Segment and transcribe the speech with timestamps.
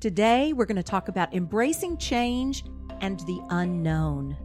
[0.00, 2.64] Today, we're going to talk about embracing change
[3.00, 4.36] and the unknown.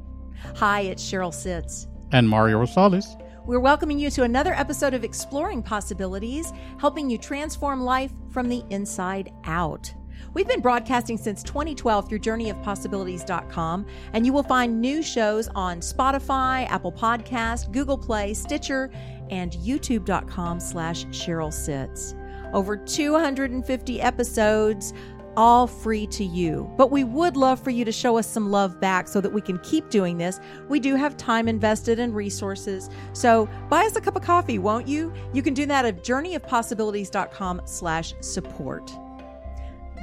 [0.56, 1.88] Hi, it's Cheryl Sitz.
[2.12, 3.22] And Mario Rosales.
[3.46, 8.64] We're welcoming you to another episode of Exploring Possibilities, helping you transform life from the
[8.72, 9.94] inside out.
[10.34, 16.68] We've been broadcasting since 2012 through journeyofpossibilities.com, and you will find new shows on Spotify,
[16.68, 18.90] Apple Podcast, Google Play, Stitcher,
[19.30, 22.16] and youtube.com slash Cheryl Sitz.
[22.54, 24.94] Over 250 episodes,
[25.38, 26.72] all free to you.
[26.78, 29.42] But we would love for you to show us some love back so that we
[29.42, 30.40] can keep doing this.
[30.70, 32.90] We do have time invested and resources.
[33.14, 35.14] So buy us a cup of coffee, won't you?
[35.34, 38.92] You can do that at journeyofpossibilities.com slash support.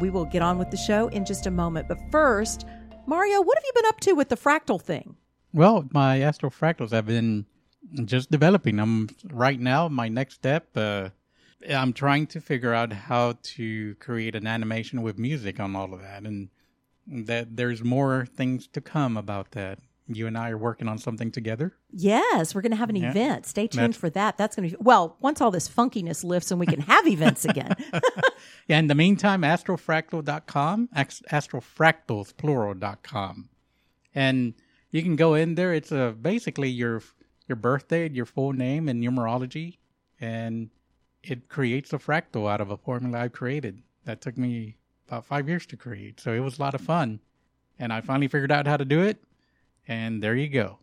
[0.01, 1.89] We will get on with the show in just a moment.
[1.89, 2.67] But first,
[3.07, 5.17] Mario, what have you been up to with the fractal thing?
[5.53, 7.47] Well, my astrofractals have been
[8.05, 8.79] just developing.
[8.79, 11.11] I'm right now, my next step, uh,
[11.69, 16.01] I'm trying to figure out how to create an animation with music on all of
[16.01, 16.49] that, and
[17.07, 19.79] that there's more things to come about that.
[20.13, 21.77] You and I are working on something together.
[21.93, 23.11] Yes, we're going to have an yeah.
[23.11, 23.47] event.
[23.47, 24.37] Stay tuned That's, for that.
[24.37, 27.45] That's going to be well once all this funkiness lifts and we can have events
[27.45, 27.77] again.
[28.67, 28.81] yeah.
[28.81, 33.49] In the meantime, astrofractal.com, astrofractals plural.com,
[34.13, 34.55] and
[34.91, 35.73] you can go in there.
[35.73, 37.03] It's a uh, basically your
[37.47, 39.79] your birthday, your full name, and numerology,
[40.21, 40.71] and
[41.23, 43.83] it creates a fractal out of a formula I've created.
[44.05, 44.77] That took me
[45.09, 46.21] about five years to create.
[46.21, 47.21] So it was a lot of fun.
[47.79, 49.23] And I finally figured out how to do it.
[49.89, 50.79] And there you go.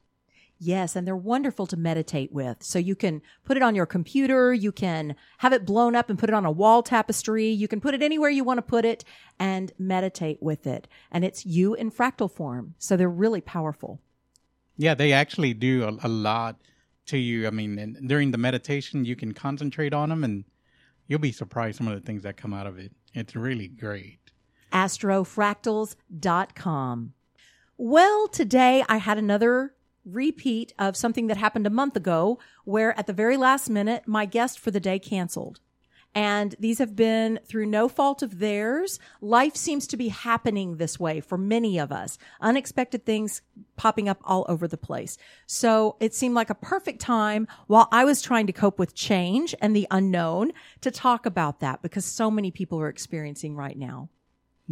[0.60, 2.64] Yes, and they're wonderful to meditate with.
[2.64, 6.18] So you can put it on your computer, you can have it blown up and
[6.18, 8.84] put it on a wall tapestry, you can put it anywhere you want to put
[8.84, 9.04] it
[9.40, 10.88] and meditate with it.
[11.12, 12.74] And it's you in fractal form.
[12.80, 14.02] So they're really powerful.
[14.78, 16.60] Yeah, they actually do a, a lot
[17.08, 17.48] to you.
[17.48, 20.46] I mean, during the meditation, you can concentrate on them and
[21.08, 22.92] you'll be surprised some of the things that come out of it.
[23.14, 24.20] It's really great.
[24.72, 27.14] Astrofractals.com.
[27.78, 33.08] Well, today I had another repeat of something that happened a month ago where at
[33.08, 35.60] the very last minute, my guest for the day canceled.
[36.18, 38.98] And these have been through no fault of theirs.
[39.22, 42.18] Life seems to be happening this way for many of us.
[42.42, 43.44] Unexpected things
[43.76, 45.20] popping up all over the place.
[45.46, 49.54] So it seemed like a perfect time while I was trying to cope with change
[49.62, 54.10] and the unknown to talk about that because so many people are experiencing right now.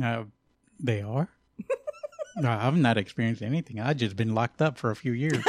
[0.04, 0.24] Uh,
[0.80, 1.30] they are?
[2.38, 3.80] no, I've not experienced anything.
[3.80, 5.46] I've just been locked up for a few years.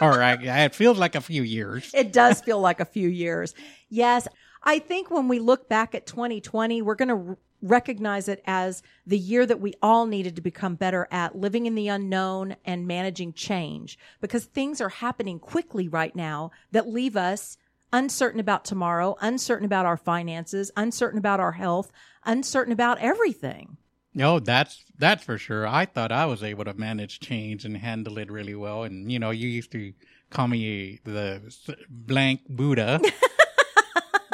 [0.00, 0.34] or I,
[0.66, 1.90] it feels like a few years.
[1.94, 3.54] It does feel like a few years.
[3.88, 4.28] Yes.
[4.66, 8.82] I think when we look back at 2020, we're going to r- recognize it as
[9.06, 12.84] the year that we all needed to become better at living in the unknown and
[12.84, 17.56] managing change because things are happening quickly right now that leave us
[17.92, 21.92] uncertain about tomorrow, uncertain about our finances, uncertain about our health,
[22.24, 23.76] uncertain about everything.
[24.14, 25.66] No, that's that's for sure.
[25.66, 28.82] I thought I was able to manage change and handle it really well.
[28.82, 29.92] And you know, you used to
[30.30, 31.54] call me the
[31.88, 33.00] blank Buddha.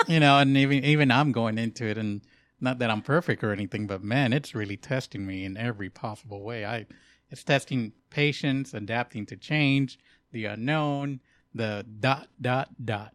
[0.09, 2.23] you know, and even even I'm going into it, and
[2.61, 6.43] not that I'm perfect or anything, but man, it's really testing me in every possible
[6.43, 6.65] way.
[6.65, 6.87] I,
[7.31, 9.99] it's testing patience, adapting to change,
[10.31, 11.21] the unknown,
[11.55, 13.13] the dot dot dot.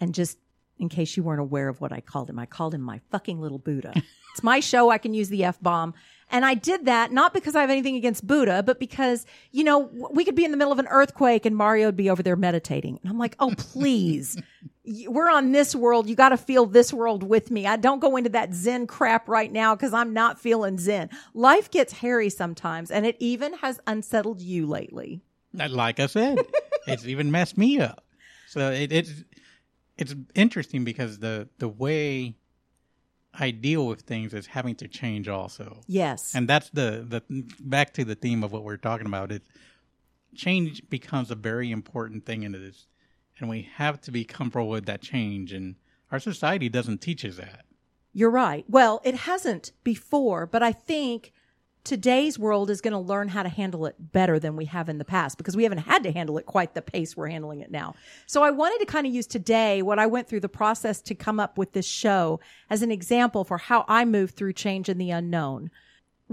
[0.00, 0.38] And just
[0.78, 3.40] in case you weren't aware of what I called him, I called him my fucking
[3.40, 3.92] little Buddha.
[4.32, 4.90] it's my show.
[4.90, 5.94] I can use the f bomb.
[6.30, 9.90] And I did that not because I have anything against Buddha, but because, you know,
[10.10, 12.36] we could be in the middle of an earthquake and Mario would be over there
[12.36, 12.98] meditating.
[13.02, 14.40] And I'm like, oh, please.
[14.84, 16.08] We're on this world.
[16.08, 17.66] You got to feel this world with me.
[17.66, 21.10] I don't go into that Zen crap right now because I'm not feeling Zen.
[21.34, 25.22] Life gets hairy sometimes, and it even has unsettled you lately.
[25.54, 26.38] Like I said,
[26.86, 28.04] it's even messed me up.
[28.48, 29.24] So it, it's
[29.96, 32.34] it's interesting because the the way
[33.34, 35.80] I deal with things is having to change also.
[35.86, 36.34] Yes.
[36.34, 37.22] And that's the the
[37.60, 39.40] back to the theme of what we're talking about is
[40.34, 42.86] change becomes a very important thing in this
[43.38, 45.76] and we have to be comfortable with that change and
[46.10, 47.64] our society doesn't teach us that.
[48.12, 48.64] You're right.
[48.68, 51.32] Well, it hasn't before, but I think
[51.84, 54.98] today's world is going to learn how to handle it better than we have in
[54.98, 57.70] the past because we haven't had to handle it quite the pace we're handling it
[57.70, 57.94] now.
[58.26, 61.14] So I wanted to kind of use today what I went through the process to
[61.14, 62.40] come up with this show
[62.70, 65.70] as an example for how I move through change in the unknown.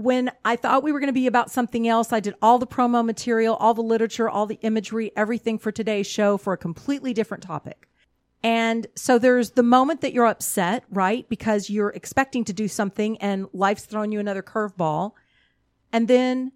[0.00, 2.66] When I thought we were going to be about something else, I did all the
[2.66, 7.12] promo material, all the literature, all the imagery, everything for today's show for a completely
[7.12, 7.86] different topic.
[8.42, 11.28] And so there's the moment that you're upset, right?
[11.28, 15.12] Because you're expecting to do something and life's thrown you another curveball.
[15.92, 16.52] And then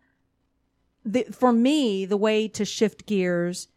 [1.05, 3.69] the, for me, the way to shift gears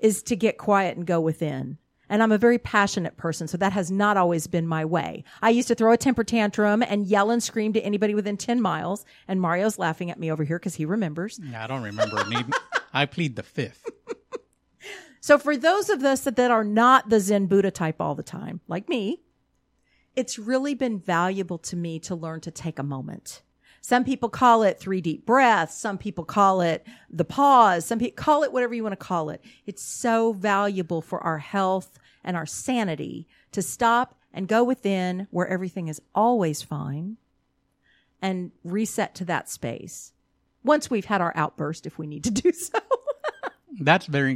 [0.00, 1.78] is to get quiet and go within.
[2.12, 5.24] And I'm a very passionate person, so that has not always been my way.
[5.40, 8.60] I used to throw a temper tantrum and yell and scream to anybody within 10
[8.60, 9.06] miles.
[9.26, 11.40] And Mario's laughing at me over here because he remembers.
[11.42, 12.22] Yeah, I don't remember.
[12.92, 13.88] I plead the fifth.
[15.22, 18.24] So for those of us that, that are not the Zen Buddha type all the
[18.24, 19.22] time, like me,
[20.16, 23.42] it's really been valuable to me to learn to take a moment.
[23.80, 25.76] Some people call it three deep breaths.
[25.76, 27.86] Some people call it the pause.
[27.86, 29.44] Some people call it whatever you want to call it.
[29.64, 35.46] It's so valuable for our health and our sanity to stop and go within where
[35.46, 37.16] everything is always fine
[38.20, 40.12] and reset to that space
[40.64, 42.78] once we've had our outburst if we need to do so.
[43.80, 44.34] that's very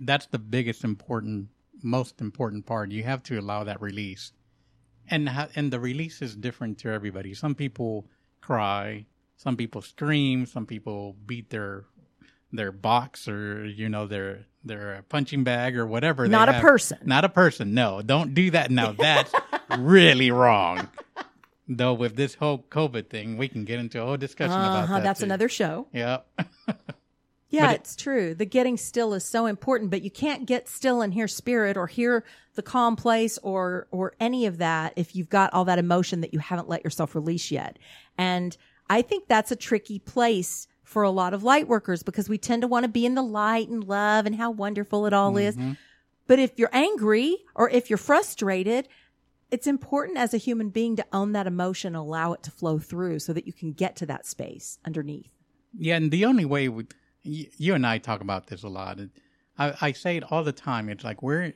[0.00, 1.48] that's the biggest important
[1.82, 2.90] most important part.
[2.90, 4.32] You have to allow that release.
[5.10, 7.34] And and the release is different to everybody.
[7.34, 8.06] Some people
[8.40, 9.06] cry.
[9.36, 10.46] Some people scream.
[10.46, 11.84] Some people beat their
[12.52, 16.26] their box or you know their their punching bag or whatever.
[16.26, 16.62] Not a have.
[16.62, 16.98] person.
[17.04, 17.74] Not a person.
[17.74, 18.70] No, don't do that.
[18.70, 19.32] Now that's
[19.78, 20.88] really wrong.
[21.68, 24.88] Though with this whole COVID thing, we can get into a whole discussion uh-huh, about
[24.88, 25.02] that.
[25.02, 25.26] That's too.
[25.26, 25.86] another show.
[25.92, 26.26] Yep.
[27.50, 28.34] yeah, it, it's true.
[28.34, 31.86] The getting still is so important, but you can't get still and hear spirit or
[31.86, 32.24] hear
[32.54, 36.32] the calm place or or any of that if you've got all that emotion that
[36.32, 37.78] you haven't let yourself release yet.
[38.16, 38.56] And
[38.88, 42.62] I think that's a tricky place for a lot of light workers because we tend
[42.62, 45.60] to want to be in the light and love and how wonderful it all mm-hmm.
[45.60, 45.76] is.
[46.26, 48.88] But if you're angry or if you're frustrated,
[49.50, 53.18] it's important as a human being to own that emotion, allow it to flow through
[53.18, 55.28] so that you can get to that space underneath.
[55.78, 56.86] Yeah, and the only way we,
[57.22, 58.98] you and I talk about this a lot.
[59.58, 60.88] I, I say it all the time.
[60.88, 61.52] It's like we're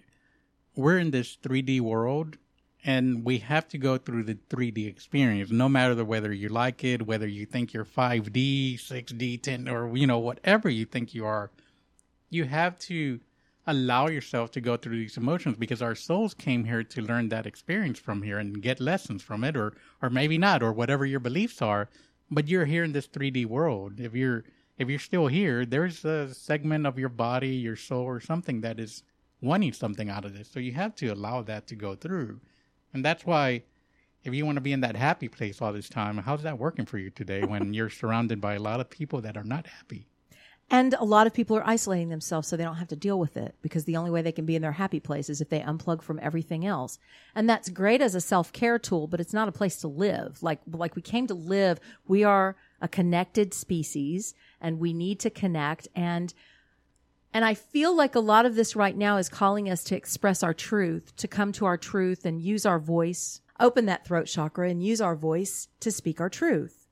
[0.77, 2.37] we're in this 3D world
[2.85, 6.83] and we have to go through the 3D experience, no matter the, whether you like
[6.83, 11.25] it, whether you think you're 5D, 6D, 10, or, you know, whatever you think you
[11.25, 11.51] are.
[12.29, 13.21] You have to
[13.67, 17.47] allow yourself to go through these emotions because our souls came here to learn that
[17.47, 21.21] experience from here and get lessons from it, or, or maybe not, or whatever your
[21.21, 21.89] beliefs are.
[22.31, 24.01] But you're here in this 3D world.
[24.01, 24.43] If you're,
[24.77, 28.81] if you're still here, there's a segment of your body, your soul, or something that
[28.81, 29.05] is
[29.41, 30.49] wanting something out of this.
[30.51, 32.41] So you have to allow that to go through.
[32.95, 33.63] And that's why
[34.25, 36.87] if you want to be in that happy place all this time, how's that working
[36.87, 40.07] for you today when you're surrounded by a lot of people that are not happy?
[40.71, 43.37] And a lot of people are isolating themselves so they don't have to deal with
[43.37, 45.61] it because the only way they can be in their happy place is if they
[45.61, 46.99] unplug from everything else.
[47.35, 50.43] And that's great as a self-care tool, but it's not a place to live.
[50.43, 55.31] Like like we came to live, we are a connected species and we need to
[55.31, 56.33] connect and
[57.35, 60.43] and I feel like a lot of this right now is calling us to express
[60.43, 64.69] our truth, to come to our truth and use our voice, open that throat chakra
[64.69, 66.87] and use our voice to speak our truth.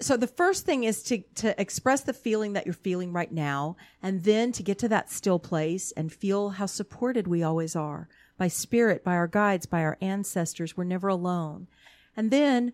[0.00, 3.76] So the first thing is to, to express the feeling that you're feeling right now
[4.02, 8.08] and then to get to that still place and feel how supported we always are
[8.38, 10.76] by spirit, by our guides, by our ancestors.
[10.76, 11.68] We're never alone.
[12.16, 12.72] And then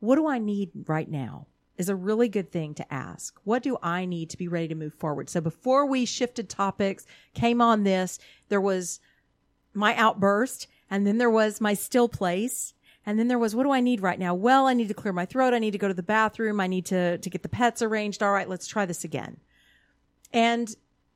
[0.00, 1.46] what do I need right now?
[1.78, 3.38] Is a really good thing to ask.
[3.44, 5.30] What do I need to be ready to move forward?
[5.30, 9.00] So before we shifted topics, came on this, there was
[9.72, 12.74] my outburst and then there was my still place.
[13.06, 14.34] And then there was, what do I need right now?
[14.34, 15.54] Well, I need to clear my throat.
[15.54, 16.60] I need to go to the bathroom.
[16.60, 18.22] I need to, to get the pets arranged.
[18.22, 19.38] All right, let's try this again.
[20.32, 20.74] And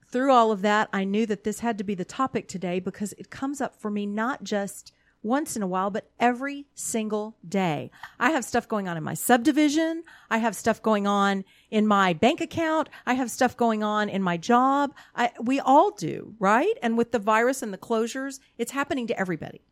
[0.08, 3.12] through all of that, I knew that this had to be the topic today because
[3.14, 4.92] it comes up for me not just
[5.22, 7.90] once in a while, but every single day.
[8.18, 10.02] I have stuff going on in my subdivision.
[10.30, 12.88] I have stuff going on in my bank account.
[13.06, 14.94] I have stuff going on in my job.
[15.14, 16.74] I, we all do, right?
[16.82, 19.62] And with the virus and the closures, it's happening to everybody.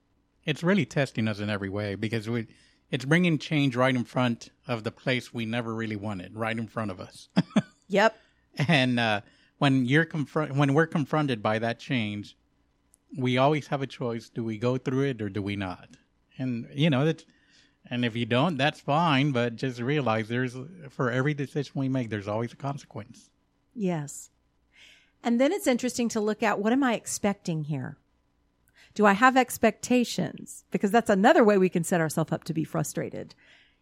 [0.44, 2.46] It's really testing us in every way because we,
[2.90, 6.66] it's bringing change right in front of the place we never really wanted, right in
[6.66, 7.28] front of us.
[7.88, 8.16] yep.
[8.56, 9.20] And uh,
[9.58, 12.36] when you're confront, when we're confronted by that change,
[13.16, 15.88] we always have a choice: do we go through it or do we not?
[16.38, 17.24] And you know that,
[17.88, 19.32] and if you don't, that's fine.
[19.32, 20.56] But just realize there's
[20.90, 23.30] for every decision we make, there's always a consequence.
[23.74, 24.30] Yes.
[25.22, 27.98] And then it's interesting to look at what am I expecting here?
[28.94, 30.64] Do I have expectations?
[30.70, 33.34] Because that's another way we can set ourselves up to be frustrated.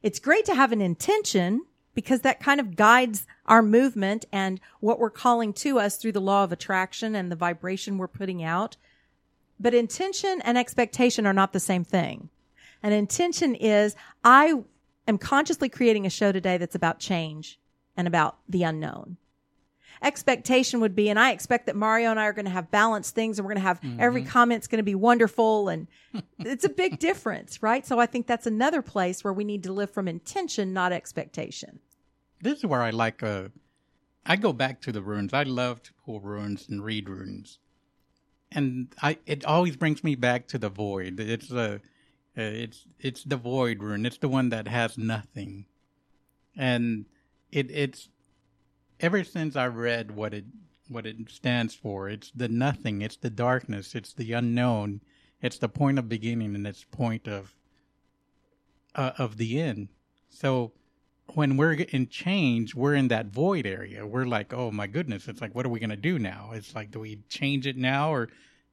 [0.03, 4.99] It's great to have an intention because that kind of guides our movement and what
[4.99, 8.77] we're calling to us through the law of attraction and the vibration we're putting out.
[9.61, 12.29] But intention and expectation are not the same thing.
[12.83, 14.55] An intention is I
[15.07, 17.59] am consciously creating a show today that's about change
[17.97, 19.17] and about the unknown.
[20.01, 23.17] Expectation would be, and I expect that Mario and I are going to have balanced
[23.17, 24.01] things and we're going to have mm-hmm.
[24.01, 25.69] every comment's going to be wonderful.
[25.69, 25.89] And
[26.39, 27.85] it's a big difference, right?
[27.85, 31.81] So I think that's another place where we need to live from intention, not expectation.
[32.41, 33.49] This is where I like, uh,
[34.25, 35.35] I go back to the runes.
[35.35, 37.59] I love to pull runes and read runes
[38.53, 41.21] and I it always brings me back to the void.
[41.21, 41.79] It's a uh,
[42.37, 44.07] it's it's the void rune.
[44.07, 45.67] It's the one that has nothing,
[46.57, 47.07] and
[47.51, 48.09] it it's
[49.01, 50.45] ever since I read what it
[50.89, 52.09] what it stands for.
[52.09, 53.03] It's the nothing.
[53.03, 53.95] It's the darkness.
[53.95, 55.03] It's the unknown.
[55.43, 57.55] It's the point of beginning and it's point of
[58.95, 59.89] uh, of the end.
[60.31, 60.73] So
[61.35, 64.07] when we're in change, we're in that void area.
[64.07, 66.51] We're like, oh my goodness, it's like, what are we going to do now?
[66.53, 68.13] It's like, do we change it now?
[68.13, 68.29] Or,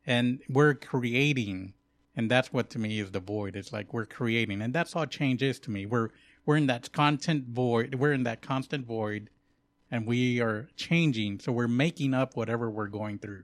[0.06, 1.74] and we're creating.
[2.16, 3.56] And that's what to me is the void.
[3.56, 4.62] It's like we're creating.
[4.62, 5.86] And that's all change is to me.
[5.86, 6.10] We're,
[6.46, 7.96] we're in that constant void.
[7.96, 9.30] We're in that constant void
[9.92, 11.40] and we are changing.
[11.40, 13.44] So we're making up whatever we're going through.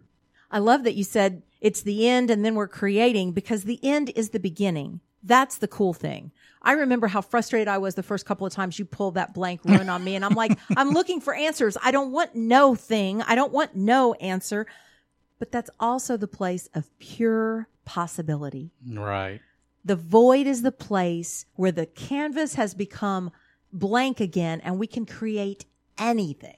[0.50, 4.12] I love that you said it's the end and then we're creating because the end
[4.16, 5.02] is the beginning.
[5.24, 6.32] That's the cool thing.
[6.62, 9.62] I remember how frustrated I was the first couple of times you pulled that blank
[9.66, 10.16] rune on me.
[10.16, 11.78] And I'm like, I'm looking for answers.
[11.82, 13.22] I don't want no thing.
[13.24, 14.68] I don't want no answer.
[15.40, 18.72] But that's also the place of pure possibility.
[18.88, 19.42] Right.
[19.84, 23.32] The void is the place where the canvas has become
[23.74, 25.66] blank again and we can create
[25.98, 26.58] anything.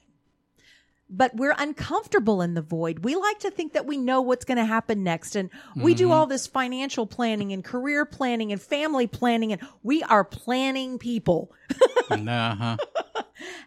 [1.10, 3.00] But we're uncomfortable in the void.
[3.00, 5.36] We like to think that we know what's going to happen next.
[5.36, 5.98] And we mm-hmm.
[5.98, 10.98] do all this financial planning and career planning and family planning, and we are planning
[10.98, 11.52] people.
[12.10, 12.76] uh-huh.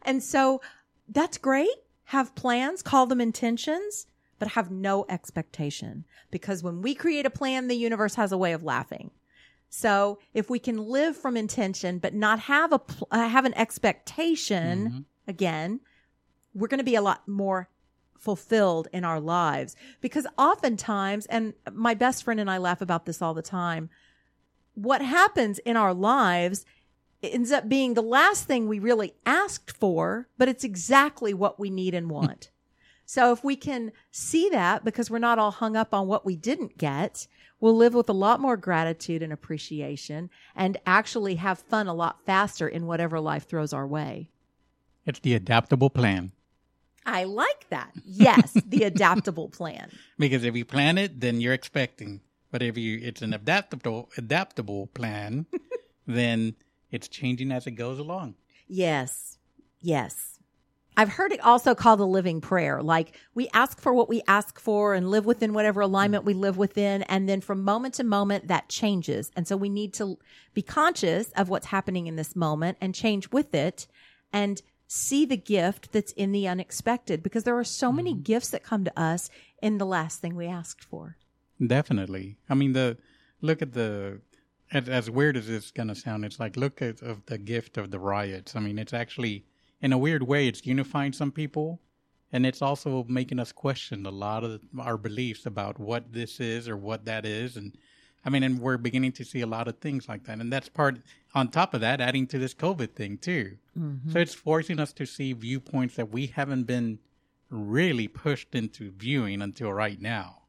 [0.01, 0.62] And so
[1.08, 1.70] that's great.
[2.06, 4.08] Have plans, call them intentions,
[4.39, 6.06] but have no expectation.
[6.32, 9.12] Because when we create a plan, the universe has a way of laughing.
[9.70, 14.88] So if we can live from intention, but not have a, uh, have an expectation,
[14.88, 15.82] mm-hmm again,
[16.57, 17.69] we're going to be a lot more
[18.17, 23.21] fulfilled in our lives because oftentimes, and my best friend and I laugh about this
[23.21, 23.89] all the time,
[24.73, 26.65] what happens in our lives
[27.23, 31.69] ends up being the last thing we really asked for, but it's exactly what we
[31.69, 32.51] need and want.
[33.05, 36.35] so if we can see that because we're not all hung up on what we
[36.35, 37.27] didn't get,
[37.59, 42.25] we'll live with a lot more gratitude and appreciation and actually have fun a lot
[42.25, 44.29] faster in whatever life throws our way.
[45.05, 46.33] It's the adaptable plan.
[47.07, 47.91] I like that.
[48.03, 49.89] Yes, the adaptable plan.
[50.19, 52.21] Because if you plan it, then you're expecting.
[52.51, 55.45] But if you it's an adaptable adaptable plan,
[56.07, 56.55] then
[56.91, 58.35] it's changing as it goes along.
[58.67, 59.37] Yes.
[59.79, 60.39] Yes.
[60.99, 62.81] I've heard it also called the living prayer.
[62.81, 66.57] Like we ask for what we ask for and live within whatever alignment we live
[66.57, 67.03] within.
[67.03, 69.31] And then from moment to moment, that changes.
[69.35, 70.17] And so we need to
[70.55, 73.85] be conscious of what's happening in this moment and change with it.
[74.33, 78.24] And see the gift that's in the unexpected because there are so many mm-hmm.
[78.24, 79.29] gifts that come to us
[79.62, 81.17] in the last thing we asked for.
[81.65, 82.38] Definitely.
[82.50, 82.98] I mean, the
[83.41, 84.22] look at the
[84.72, 87.91] as, as weird as it's gonna sound, it's like look at of the gift of
[87.91, 88.56] the riots.
[88.56, 89.46] I mean, it's actually
[89.82, 91.82] in a weird way, it's unifying some people,
[92.32, 96.67] and it's also making us question a lot of our beliefs about what this is
[96.67, 97.77] or what that is, and
[98.27, 100.39] I mean, and we're beginning to see a lot of things like that.
[100.39, 100.98] And that's part,
[101.34, 103.57] on top of that, adding to this COVID thing too.
[103.79, 104.12] Mm-hmm.
[104.12, 107.00] So it's forcing us to see viewpoints that we haven't been
[107.50, 110.41] really pushed into viewing until right now.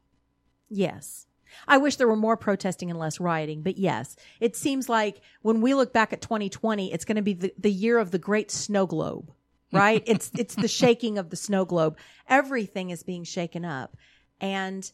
[0.67, 1.27] Yes.
[1.69, 5.61] I wish there were more protesting and less rioting, but yes, it seems like when
[5.61, 8.51] we look back at 2020, it's going to be the, the year of the great
[8.51, 9.31] snow globe,
[9.71, 10.03] right?
[10.05, 11.97] it's, it's the shaking of the snow globe.
[12.27, 13.95] Everything is being shaken up.
[14.41, 14.91] And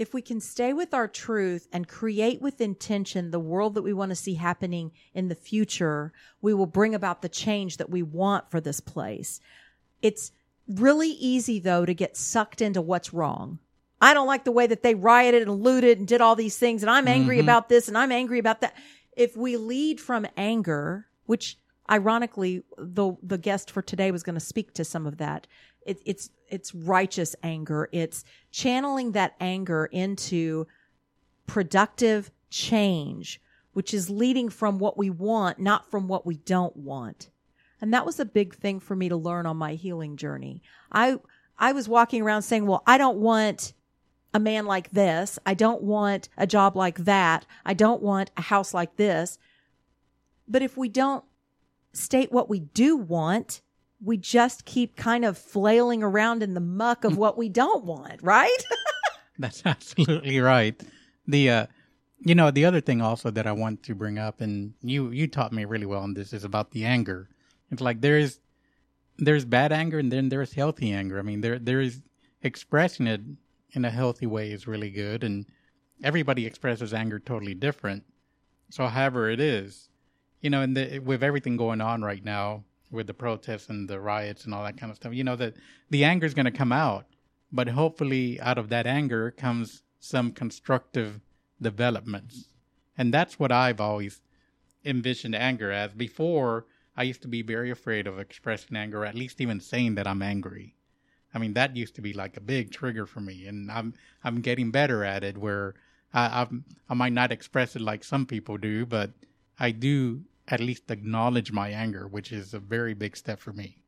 [0.00, 3.92] if we can stay with our truth and create with intention the world that we
[3.92, 8.02] want to see happening in the future, we will bring about the change that we
[8.02, 9.40] want for this place.
[10.00, 10.32] It's
[10.66, 13.58] really easy though to get sucked into what's wrong.
[14.00, 16.82] I don't like the way that they rioted and looted and did all these things
[16.82, 17.44] and I'm angry mm-hmm.
[17.44, 18.74] about this and I'm angry about that.
[19.14, 21.58] If we lead from anger, which
[21.90, 25.46] ironically the the guest for today was going to speak to some of that
[25.90, 27.88] it, it's it's righteous anger.
[27.92, 30.66] It's channeling that anger into
[31.46, 33.40] productive change,
[33.72, 37.30] which is leading from what we want, not from what we don't want.
[37.80, 40.62] And that was a big thing for me to learn on my healing journey.
[40.92, 41.18] I
[41.58, 43.72] I was walking around saying, "Well, I don't want
[44.32, 45.40] a man like this.
[45.44, 47.46] I don't want a job like that.
[47.64, 49.38] I don't want a house like this."
[50.46, 51.24] But if we don't
[51.92, 53.60] state what we do want,
[54.02, 58.22] we just keep kind of flailing around in the muck of what we don't want,
[58.22, 58.64] right?
[59.38, 60.80] That's absolutely right.
[61.26, 61.66] The uh
[62.22, 65.26] you know, the other thing also that I want to bring up and you you
[65.26, 67.28] taught me really well on this is about the anger.
[67.70, 68.40] It's like there's
[69.18, 71.18] there's bad anger and then there's healthy anger.
[71.18, 72.02] I mean, there there is
[72.42, 73.20] expressing it
[73.72, 75.46] in a healthy way is really good and
[76.02, 78.04] everybody expresses anger totally different.
[78.70, 79.88] So however it is,
[80.40, 84.44] you know, and with everything going on right now, with the protests and the riots
[84.44, 85.14] and all that kind of stuff.
[85.14, 85.54] You know that
[85.90, 87.06] the anger is going to come out,
[87.52, 91.20] but hopefully out of that anger comes some constructive
[91.60, 92.48] developments.
[92.96, 94.20] And that's what I've always
[94.84, 95.92] envisioned anger as.
[95.92, 96.66] Before,
[96.96, 100.22] I used to be very afraid of expressing anger, at least even saying that I'm
[100.22, 100.74] angry.
[101.32, 103.94] I mean, that used to be like a big trigger for me, and I'm
[104.24, 105.38] I'm getting better at it.
[105.38, 105.74] Where
[106.12, 109.12] I I'm, I might not express it like some people do, but
[109.58, 113.78] I do at least acknowledge my anger, which is a very big step for me.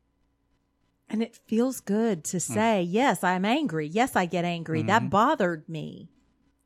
[1.09, 2.91] And it feels good to say, mm.
[2.91, 3.87] yes, I'm angry.
[3.87, 4.79] Yes, I get angry.
[4.79, 4.87] Mm-hmm.
[4.87, 6.09] That bothered me.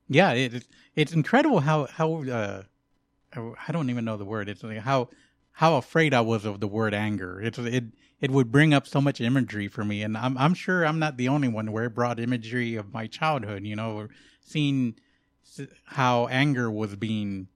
[0.08, 2.63] Yeah, it, it's incredible how how uh,
[3.36, 4.48] I don't even know the word.
[4.48, 5.10] It's like how
[5.51, 7.42] how afraid I was of the word anger.
[7.42, 7.86] It's it
[8.22, 11.18] it would bring up so much imagery for me, and I'm I'm sure I'm not
[11.18, 13.66] the only one where it brought imagery of my childhood.
[13.66, 14.08] You know,
[14.39, 14.96] seeing
[15.84, 17.48] how anger was being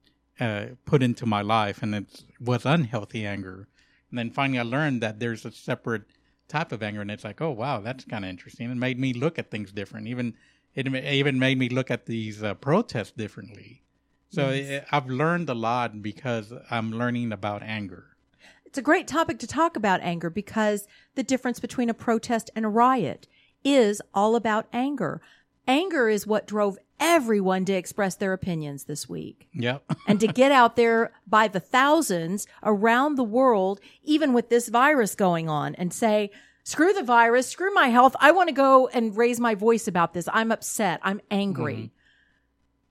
[0.42, 3.68] uh, put into my life, and it was unhealthy anger.
[4.10, 6.02] And then finally, I learned that there's a separate
[6.48, 8.70] type of anger, and it's like, oh wow, that's kind of interesting.
[8.70, 10.08] It made me look at things different.
[10.08, 10.34] Even
[10.74, 13.82] it even made me look at these uh, protests differently.
[14.30, 14.68] So yes.
[14.68, 18.16] it, I've learned a lot because I'm learning about anger.
[18.64, 22.64] It's a great topic to talk about anger because the difference between a protest and
[22.64, 23.28] a riot
[23.62, 25.20] is all about anger.
[25.66, 29.48] Anger is what drove everyone to express their opinions this week.
[29.52, 29.84] Yep.
[30.06, 35.14] and to get out there by the thousands around the world, even with this virus
[35.14, 36.30] going on and say,
[36.64, 38.14] screw the virus, screw my health.
[38.20, 40.28] I want to go and raise my voice about this.
[40.32, 41.00] I'm upset.
[41.02, 41.74] I'm angry.
[41.74, 41.96] Mm-hmm.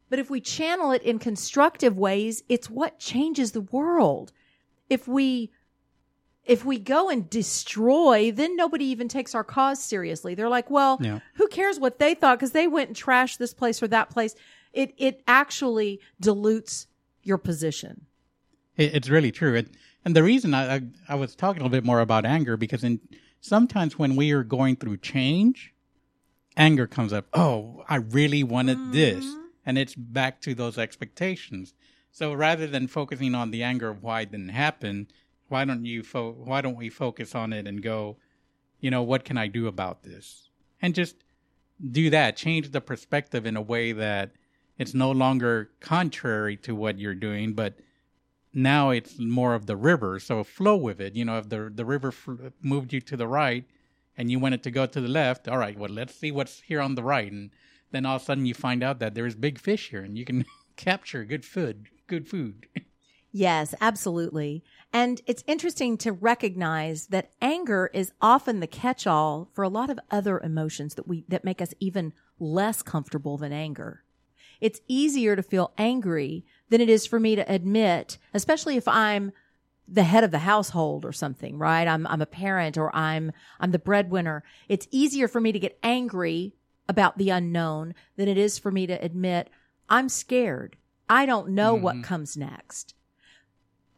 [0.10, 4.34] But if we channel it in constructive ways, it's what changes the world.
[4.90, 5.52] If we
[6.52, 10.36] if we go and destroy, then nobody even takes our cause seriously.
[10.36, 11.20] They're like, well, yeah.
[11.36, 14.36] who cares what they thought because they went and trashed this place or that place.
[14.74, 16.88] It it actually dilutes
[17.24, 18.06] your position.
[18.76, 19.56] It, it's really true.
[19.56, 19.70] It,
[20.04, 22.84] and the reason I, I, I was talking a little bit more about anger because
[22.84, 23.00] in
[23.40, 25.74] sometimes when we are going through change,
[26.58, 27.28] anger comes up.
[27.34, 28.92] Oh, I really wanted mm-hmm.
[28.92, 29.26] this,
[29.66, 31.74] and it's back to those expectations.
[32.12, 35.08] So rather than focusing on the anger of why it didn't happen,
[35.52, 38.18] why don't you fo- why don't we focus on it and go
[38.80, 40.50] you know what can i do about this?
[40.82, 41.16] And just
[41.92, 42.36] do that.
[42.38, 44.32] Change the perspective in a way that
[44.78, 47.76] it's no longer contrary to what you're doing but
[48.54, 50.20] now it's more of the river.
[50.20, 51.16] So flow with it.
[51.16, 53.66] You know if the the river f- moved you to the right
[54.18, 56.82] and you wanted to go to the left all right well let's see what's here
[56.82, 57.32] on the right.
[57.32, 57.52] And
[57.92, 60.26] then all of a sudden you find out that there's big fish here and you
[60.26, 62.68] can capture good food good food
[63.34, 64.64] Yes, absolutely.
[64.92, 70.00] And it's interesting to recognize that anger is often the catch-all for a lot of
[70.10, 74.04] other emotions that we, that make us even less comfortable than anger.
[74.60, 79.32] It's easier to feel angry than it is for me to admit, especially if I'm
[79.88, 81.88] the head of the household or something, right?
[81.88, 84.44] I'm, I'm a parent or I'm, I'm the breadwinner.
[84.70, 86.54] It's easier for me to get angry
[86.90, 89.50] about the unknown than it is for me to admit
[89.90, 90.76] I'm scared.
[91.10, 91.84] I don't know mm-hmm.
[91.84, 92.94] what comes next.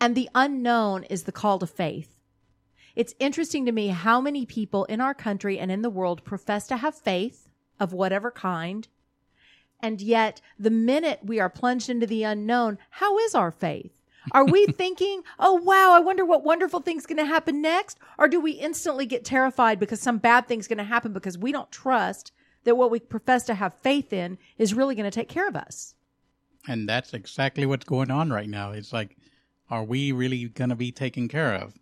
[0.03, 2.19] And the unknown is the call to faith.
[2.93, 6.67] It's interesting to me how many people in our country and in the world profess
[6.67, 7.47] to have faith
[7.79, 8.89] of whatever kind.
[9.79, 13.93] And yet, the minute we are plunged into the unknown, how is our faith?
[14.33, 17.97] Are we thinking, oh, wow, I wonder what wonderful thing's going to happen next?
[18.17, 21.53] Or do we instantly get terrified because some bad thing's going to happen because we
[21.53, 22.33] don't trust
[22.65, 25.55] that what we profess to have faith in is really going to take care of
[25.55, 25.95] us?
[26.67, 28.71] And that's exactly what's going on right now.
[28.71, 29.15] It's like
[29.69, 31.73] are we really going to be taken care of?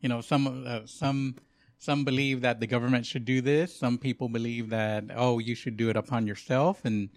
[0.00, 1.36] You know, some uh, some
[1.78, 3.74] some believe that the government should do this.
[3.74, 7.10] Some people believe that oh, you should do it upon yourself, and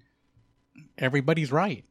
[0.98, 1.86] everybody's right.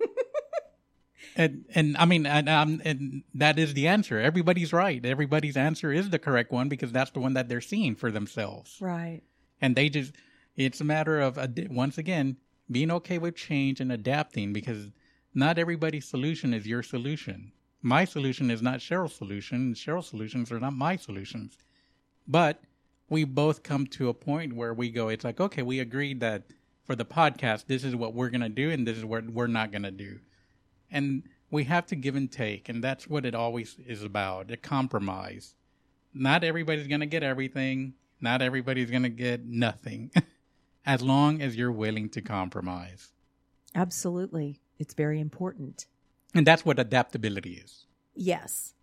[1.36, 4.18] and and I mean, and, um, and that is the answer.
[4.18, 5.04] Everybody's right.
[5.04, 8.78] Everybody's answer is the correct one because that's the one that they're seeing for themselves.
[8.80, 9.22] Right.
[9.60, 10.12] And they just,
[10.56, 11.38] it's a matter of
[11.70, 12.36] once again
[12.70, 14.90] being okay with change and adapting because
[15.34, 19.74] not everybody's solution is your solution my solution is not Cheryl's solution.
[19.74, 21.58] Cheryl's solutions are not my solutions.
[22.26, 22.62] But
[23.08, 26.44] we both come to a point where we go, it's like, okay, we agreed that
[26.84, 29.48] for the podcast, this is what we're going to do and this is what we're
[29.48, 30.20] not going to do.
[30.90, 32.68] And we have to give and take.
[32.68, 35.54] And that's what it always is about a compromise.
[36.14, 40.10] Not everybody's going to get everything, not everybody's going to get nothing,
[40.86, 43.12] as long as you're willing to compromise.
[43.74, 44.60] Absolutely.
[44.78, 45.86] It's very important.
[46.34, 47.86] And that's what adaptability is.
[48.14, 48.74] Yes.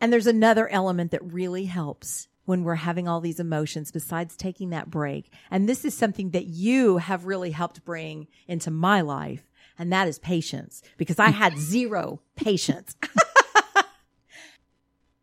[0.00, 4.70] And there's another element that really helps when we're having all these emotions besides taking
[4.70, 5.30] that break.
[5.50, 9.44] And this is something that you have really helped bring into my life.
[9.78, 12.96] And that is patience because I had zero patience.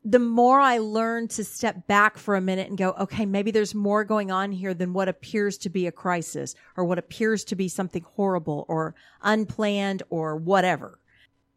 [0.03, 3.73] the more I learn to step back for a minute and go, okay, maybe there's
[3.73, 7.55] more going on here than what appears to be a crisis or what appears to
[7.55, 10.99] be something horrible or unplanned or whatever.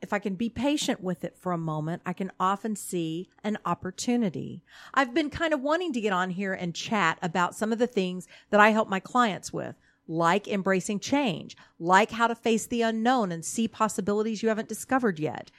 [0.01, 3.59] If I can be patient with it for a moment, I can often see an
[3.65, 4.63] opportunity.
[4.95, 7.87] I've been kind of wanting to get on here and chat about some of the
[7.87, 9.75] things that I help my clients with,
[10.07, 15.19] like embracing change, like how to face the unknown and see possibilities you haven't discovered
[15.19, 15.51] yet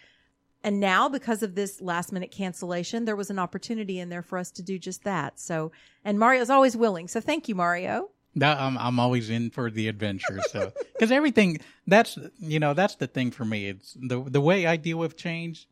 [0.63, 4.37] and now, because of this last minute cancellation, there was an opportunity in there for
[4.37, 5.39] us to do just that.
[5.39, 5.71] So,
[6.03, 7.07] and Mario's always willing.
[7.07, 8.09] So thank you, Mario.
[8.39, 10.39] That, I'm I'm always in for the adventure.
[10.49, 13.67] So because everything that's you know that's the thing for me.
[13.69, 15.67] It's the the way I deal with change.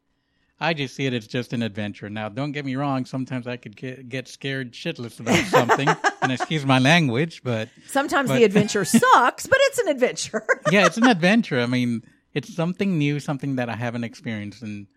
[0.60, 2.10] I just see it as just an adventure.
[2.10, 3.06] Now, don't get me wrong.
[3.06, 5.88] Sometimes I could get, get scared shitless about something,
[6.24, 10.44] and excuse my language, but sometimes but, the adventure sucks, but it's an adventure.
[10.72, 11.60] yeah, it's an adventure.
[11.60, 12.02] I mean,
[12.34, 14.88] it's something new, something that I haven't experienced, and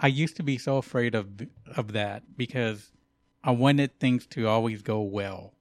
[0.00, 1.28] I used to be so afraid of
[1.76, 2.90] of that because
[3.42, 5.54] I wanted things to always go well.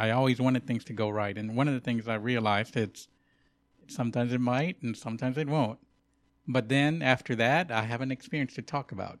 [0.00, 3.08] I always wanted things to go right, and one of the things I realized it's
[3.86, 5.78] sometimes it might and sometimes it won't.
[6.46, 9.18] But then after that, I have an experience to talk about.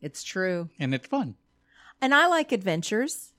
[0.00, 1.36] It's true, and it's fun.
[2.00, 3.32] And I like adventures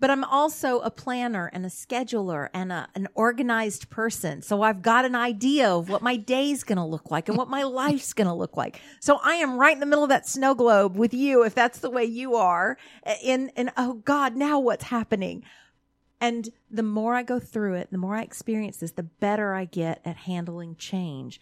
[0.00, 4.40] but I'm also a planner and a scheduler and a, an organized person.
[4.40, 7.50] So I've got an idea of what my day's going to look like and what
[7.50, 8.80] my life's going to look like.
[8.98, 11.80] So I am right in the middle of that snow globe with you, if that's
[11.80, 12.78] the way you are.
[13.22, 15.44] In, and oh God, now what's happening?
[16.20, 19.64] And the more I go through it, the more I experience this, the better I
[19.64, 21.40] get at handling change.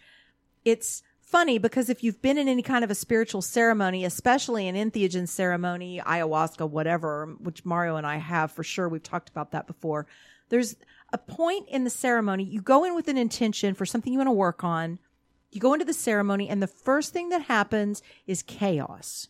[0.63, 4.75] It's, funny because if you've been in any kind of a spiritual ceremony, especially an
[4.75, 9.67] entheogen ceremony, ayahuasca, whatever, which Mario and I have for sure, we've talked about that
[9.67, 10.07] before.
[10.49, 10.75] There's
[11.13, 12.43] a point in the ceremony.
[12.45, 14.97] You go in with an intention for something you want to work on.
[15.51, 19.27] You go into the ceremony and the first thing that happens is chaos.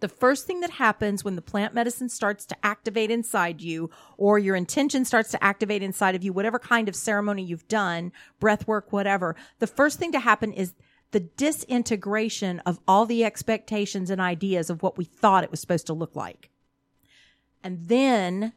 [0.00, 4.38] The first thing that happens when the plant medicine starts to activate inside you or
[4.38, 8.68] your intention starts to activate inside of you, whatever kind of ceremony you've done, breath
[8.68, 10.74] work, whatever, the first thing to happen is
[11.10, 15.86] the disintegration of all the expectations and ideas of what we thought it was supposed
[15.86, 16.50] to look like.
[17.64, 18.52] And then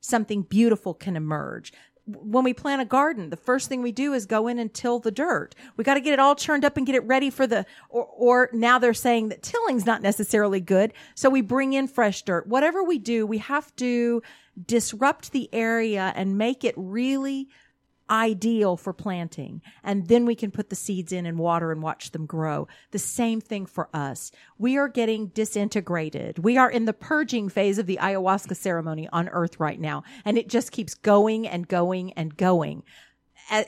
[0.00, 1.72] something beautiful can emerge
[2.06, 5.00] when we plant a garden, the first thing we do is go in and till
[5.00, 5.54] the dirt.
[5.76, 8.04] We got to get it all churned up and get it ready for the, or,
[8.04, 10.92] or now they're saying that tilling's not necessarily good.
[11.16, 12.46] So we bring in fresh dirt.
[12.46, 14.22] Whatever we do, we have to
[14.66, 17.48] disrupt the area and make it really
[18.10, 19.62] ideal for planting.
[19.82, 22.68] And then we can put the seeds in and water and watch them grow.
[22.90, 24.30] The same thing for us.
[24.58, 26.38] We are getting disintegrated.
[26.38, 30.04] We are in the purging phase of the ayahuasca ceremony on earth right now.
[30.24, 32.82] And it just keeps going and going and going.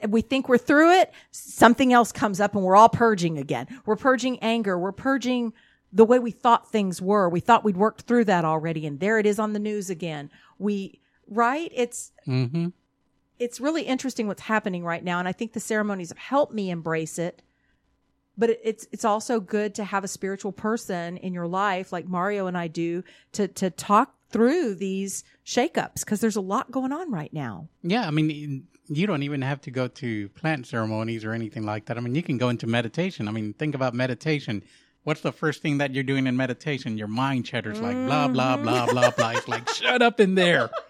[0.09, 1.13] We think we're through it.
[1.31, 3.67] Something else comes up and we're all purging again.
[3.87, 4.79] We're purging anger.
[4.79, 5.53] We're purging
[5.93, 7.29] the way we thought things were.
[7.29, 8.87] We thought we'd worked through that already.
[8.87, 10.31] And there it is on the news again.
[10.59, 11.71] We, right?
[11.75, 12.69] It's, mm-hmm
[13.39, 15.19] it's really interesting what's happening right now.
[15.19, 17.43] And I think the ceremonies have helped me embrace it.
[18.37, 22.47] But it's, it's also good to have a spiritual person in your life like Mario
[22.47, 27.11] and I do to, to talk through these shakeups because there's a lot going on
[27.11, 27.69] right now.
[27.83, 28.07] Yeah.
[28.07, 31.99] I mean, you don't even have to go to plant ceremonies or anything like that.
[31.99, 33.27] I mean, you can go into meditation.
[33.27, 34.63] I mean, think about meditation.
[35.03, 36.97] What's the first thing that you're doing in meditation?
[36.97, 38.65] Your mind chatters like blah, blah, mm-hmm.
[38.65, 39.31] blah, blah, blah.
[39.31, 40.71] It's like, shut up in there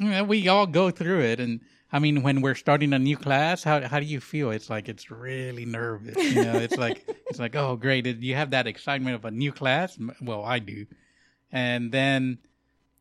[0.00, 1.60] we all go through it, and
[1.92, 4.50] I mean, when we're starting a new class, how how do you feel?
[4.50, 6.16] It's like it's really nervous.
[6.16, 9.52] You know, it's like it's like oh great, you have that excitement of a new
[9.52, 9.98] class.
[10.20, 10.86] Well, I do,
[11.52, 12.38] and then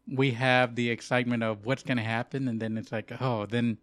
[0.08, 3.78] we have the excitement of what's going to happen, and then it's like oh then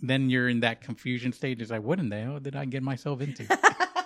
[0.00, 1.62] then you're in that confusion stage.
[1.62, 3.46] It's like what in the hell did I get myself into?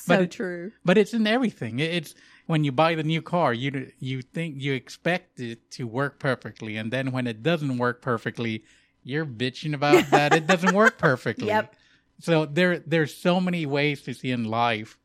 [0.00, 0.72] so but true.
[0.84, 1.78] but it's in everything.
[1.78, 2.14] It's
[2.46, 6.76] when you buy the new car, you you think you expect it to work perfectly,
[6.76, 8.64] and then when it doesn't work perfectly,
[9.02, 11.46] you're bitching about that it doesn't work perfectly.
[11.46, 11.74] Yep.
[12.20, 14.98] So there there's so many ways to see in life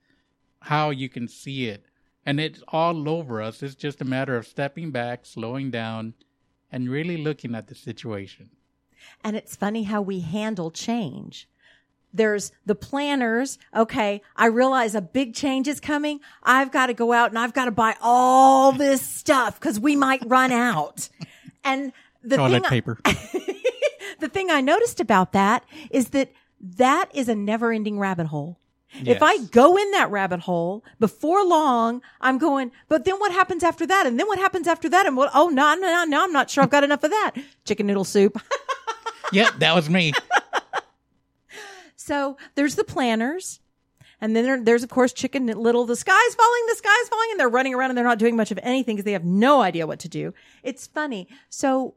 [0.61, 1.85] how you can see it,
[2.25, 3.61] and it's all over us.
[3.61, 6.13] It's just a matter of stepping back, slowing down,
[6.71, 8.49] and really looking at the situation.
[9.23, 11.47] And it's funny how we handle change
[12.15, 13.57] there's the planners.
[13.75, 14.21] Okay.
[14.35, 16.19] I realize a big change is coming.
[16.43, 19.95] I've got to go out and I've got to buy all this stuff because we
[19.95, 21.09] might run out.
[21.63, 21.91] And
[22.23, 22.99] the Toilet thing paper.
[23.05, 23.63] I,
[24.19, 26.31] the thing I noticed about that is that
[26.77, 28.59] that is a never ending rabbit hole.
[29.01, 29.17] Yes.
[29.17, 33.61] If I go in that rabbit hole before long, I'm going, but then what happens
[33.61, 34.05] after that?
[34.05, 35.05] And then what happens after that?
[35.05, 37.33] And what, oh, no, no, no, no, I'm not sure I've got enough of that.
[37.65, 38.41] Chicken noodle soup.
[39.33, 40.13] yep, that was me.
[42.05, 43.61] So there's the planners.
[44.21, 47.39] And then there, there's of course chicken little, the sky's falling, the sky's falling, and
[47.39, 49.87] they're running around and they're not doing much of anything because they have no idea
[49.87, 50.31] what to do.
[50.61, 51.27] It's funny.
[51.49, 51.95] So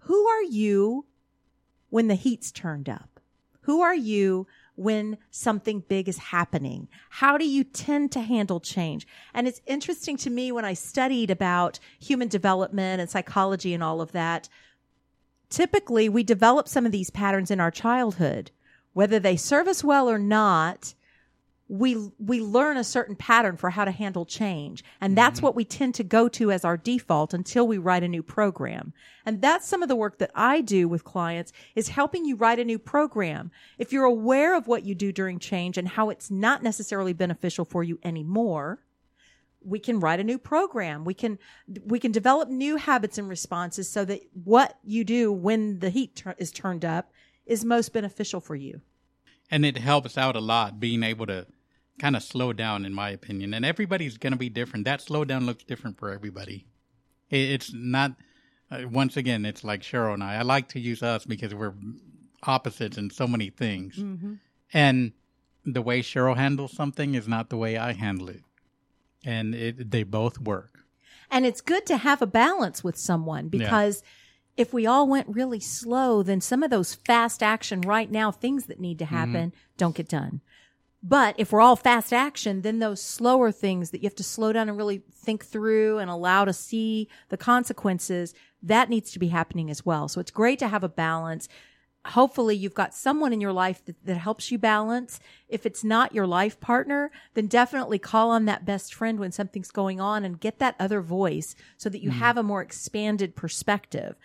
[0.00, 1.06] who are you
[1.88, 3.18] when the heat's turned up?
[3.62, 6.88] Who are you when something big is happening?
[7.08, 9.06] How do you tend to handle change?
[9.32, 14.02] And it's interesting to me when I studied about human development and psychology and all
[14.02, 14.50] of that.
[15.48, 18.50] Typically, we develop some of these patterns in our childhood.
[18.94, 20.94] Whether they serve us well or not,
[21.68, 24.84] we we learn a certain pattern for how to handle change.
[25.00, 25.46] And that's mm-hmm.
[25.46, 28.92] what we tend to go to as our default until we write a new program.
[29.24, 32.58] And that's some of the work that i do with clients is helping you write
[32.58, 33.50] a new program.
[33.78, 37.64] If you're aware of what you do during change and how it's not necessarily beneficial
[37.64, 38.80] for you anymore
[39.64, 41.04] we can write a new program.
[41.04, 41.38] We can
[41.86, 46.22] we can develop new habits and responses so that what you do when the heat
[46.38, 47.10] is turned up
[47.46, 48.80] is most beneficial for you
[49.50, 51.46] and it helps out a lot being able to
[51.98, 53.54] kind of slow down, in my opinion.
[53.54, 54.84] And everybody's going to be different.
[54.84, 56.66] That slowdown looks different for everybody.
[57.30, 58.12] It's not.
[58.70, 60.36] Uh, once again, it's like Cheryl and I.
[60.36, 61.74] I like to use us because we're
[62.42, 63.96] opposites in so many things.
[63.96, 64.34] Mm-hmm.
[64.72, 65.12] And
[65.64, 68.42] the way Cheryl handles something is not the way I handle it.
[69.24, 70.80] And it, they both work.
[71.30, 74.08] And it's good to have a balance with someone because yeah.
[74.56, 78.66] If we all went really slow, then some of those fast action right now things
[78.66, 79.14] that need to mm-hmm.
[79.14, 79.58] happen mm-hmm.
[79.76, 80.40] don't get done.
[81.06, 84.54] But if we're all fast action, then those slower things that you have to slow
[84.54, 89.28] down and really think through and allow to see the consequences, that needs to be
[89.28, 90.08] happening as well.
[90.08, 91.46] So it's great to have a balance.
[92.06, 95.20] Hopefully you've got someone in your life that, that helps you balance.
[95.46, 99.70] If it's not your life partner, then definitely call on that best friend when something's
[99.70, 102.20] going on and get that other voice so that you mm-hmm.
[102.20, 104.16] have a more expanded perspective.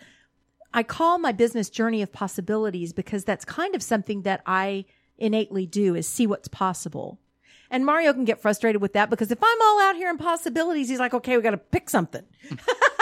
[0.73, 4.85] I call my business journey of possibilities because that's kind of something that I
[5.17, 7.19] innately do is see what's possible.
[7.71, 10.89] And Mario can get frustrated with that because if I'm all out here in possibilities,
[10.89, 12.23] he's like, okay, we got to pick something.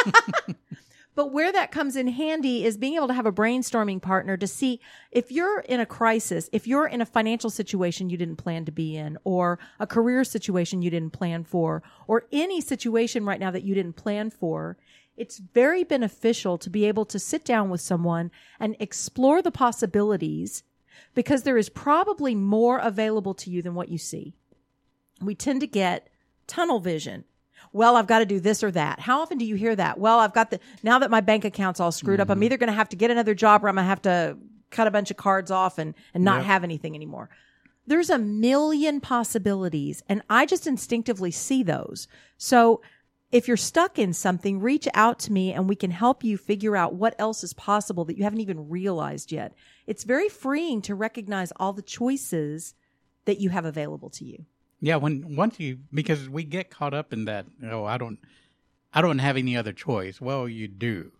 [1.15, 4.45] but where that comes in handy is being able to have a brainstorming partner to
[4.45, 8.65] see if you're in a crisis, if you're in a financial situation you didn't plan
[8.65, 13.39] to be in, or a career situation you didn't plan for, or any situation right
[13.39, 14.77] now that you didn't plan for,
[15.17, 20.63] it's very beneficial to be able to sit down with someone and explore the possibilities
[21.15, 24.36] because there is probably more available to you than what you see.
[25.19, 26.10] We tend to get
[26.45, 27.25] tunnel vision.
[27.73, 28.99] Well, I've got to do this or that.
[28.99, 29.99] How often do you hear that?
[29.99, 32.21] Well, I've got the, now that my bank account's all screwed mm-hmm.
[32.21, 32.43] up, I'm mm-hmm.
[32.43, 34.38] either going to have to get another job or I'm going to have to
[34.69, 36.45] cut a bunch of cards off and, and not yep.
[36.45, 37.30] have anything anymore.
[37.88, 42.08] There's a million possibilities and I just instinctively see those.
[42.38, 42.82] So
[43.31, 46.77] if you're stuck in something, reach out to me and we can help you figure
[46.77, 49.53] out what else is possible that you haven't even realized yet.
[49.85, 52.73] It's very freeing to recognize all the choices
[53.25, 54.45] that you have available to you.
[54.79, 58.19] Yeah, when once you because we get caught up in that, oh, I don't
[58.93, 60.21] I don't have any other choice.
[60.21, 61.11] Well, you do.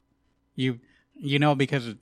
[0.56, 0.80] You
[1.16, 1.96] you know because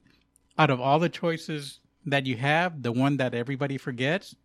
[0.58, 4.36] out of all the choices that you have, the one that everybody forgets,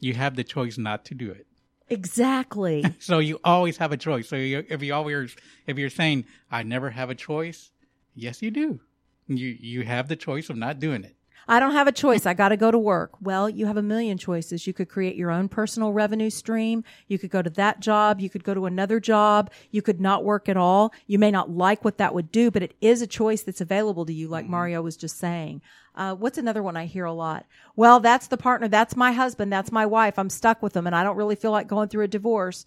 [0.00, 1.46] you have the choice not to do it.
[1.88, 2.84] Exactly.
[2.98, 4.28] so you always have a choice.
[4.28, 7.70] So you, if you always, if you're saying I never have a choice,
[8.14, 8.80] yes, you do.
[9.28, 11.16] You you have the choice of not doing it.
[11.48, 12.26] I don't have a choice.
[12.26, 13.12] I got to go to work.
[13.20, 14.66] Well, you have a million choices.
[14.66, 16.84] You could create your own personal revenue stream.
[17.08, 18.20] You could go to that job.
[18.20, 19.50] You could go to another job.
[19.70, 20.92] You could not work at all.
[21.06, 24.06] You may not like what that would do, but it is a choice that's available
[24.06, 24.52] to you, like mm-hmm.
[24.52, 25.62] Mario was just saying.
[25.94, 27.44] Uh, what's another one I hear a lot?
[27.76, 28.68] Well, that's the partner.
[28.68, 29.52] That's my husband.
[29.52, 30.18] That's my wife.
[30.18, 32.66] I'm stuck with them and I don't really feel like going through a divorce.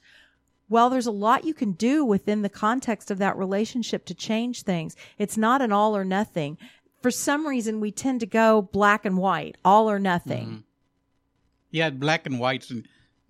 [0.68, 4.64] Well, there's a lot you can do within the context of that relationship to change
[4.64, 4.96] things.
[5.18, 6.58] It's not an all or nothing
[7.06, 10.48] for some reason we tend to go black and white, all or nothing.
[10.48, 10.58] Mm-hmm.
[11.70, 12.88] Yeah, black and whites, and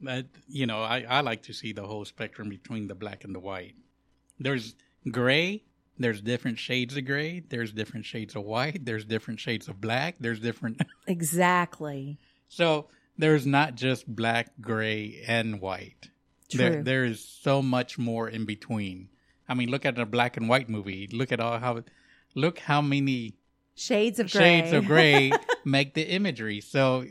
[0.08, 3.36] uh, you know, I, I like to see the whole spectrum between the black and
[3.36, 3.76] the white.
[4.40, 4.76] There's
[5.12, 5.66] gray.
[6.00, 7.44] There's different shades of gray.
[7.50, 8.86] There's different shades of white.
[8.86, 10.16] There's different shades of black.
[10.22, 10.82] There's different.
[11.08, 12.18] exactly.
[12.48, 16.12] So there's not just black, gray, and white.
[16.50, 16.60] True.
[16.60, 19.10] There, there is so much more in between.
[19.50, 21.10] I mean, look at a black and white movie.
[21.12, 21.84] Look at all how,
[22.36, 23.36] look how many
[23.76, 24.42] Shades of gray.
[24.42, 25.32] Shades of gray
[25.66, 26.62] make the imagery.
[26.62, 27.06] So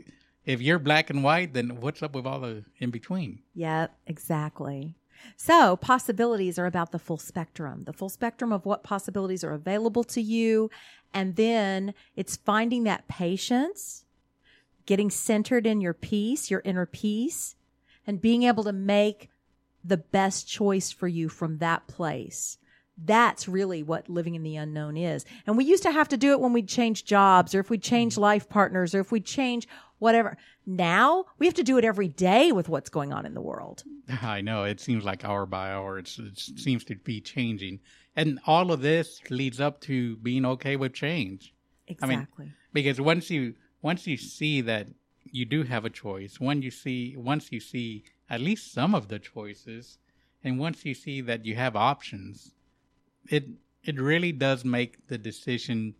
[0.45, 3.39] if you're black and white, then what's up with all the in between?
[3.53, 4.95] Yep, exactly.
[5.37, 10.03] So possibilities are about the full spectrum, the full spectrum of what possibilities are available
[10.05, 10.69] to you.
[11.13, 14.05] And then it's finding that patience,
[14.85, 17.55] getting centered in your peace, your inner peace,
[18.05, 19.29] and being able to make
[19.83, 22.57] the best choice for you from that place.
[22.97, 25.25] That's really what living in the unknown is.
[25.45, 27.83] And we used to have to do it when we'd change jobs or if we'd
[27.83, 28.21] change mm-hmm.
[28.21, 29.67] life partners or if we'd change
[29.99, 30.37] whatever.
[30.65, 33.83] Now we have to do it every day with what's going on in the world.
[34.21, 34.63] I know.
[34.63, 37.79] It seems like hour by hour, it's, it seems to be changing.
[38.15, 41.53] And all of this leads up to being okay with change.
[41.87, 42.15] Exactly.
[42.15, 44.87] I mean, because once you once you see that
[45.23, 49.09] you do have a choice, when you see once you see at least some of
[49.09, 49.99] the choices,
[50.43, 52.54] and once you see that you have options,
[53.29, 53.47] it
[53.83, 55.95] it really does make the decision.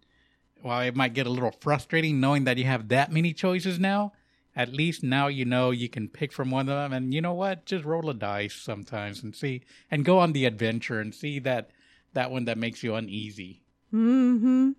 [0.61, 4.13] While it might get a little frustrating knowing that you have that many choices now,
[4.55, 6.91] at least now you know you can pick from one of them.
[6.91, 7.65] And you know what?
[7.65, 9.61] Just roll a dice sometimes and see,
[9.91, 11.69] and go on the adventure and see that
[12.13, 13.61] that one that makes you uneasy.
[13.91, 14.71] Hmm.